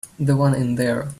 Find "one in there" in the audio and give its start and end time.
0.35-1.09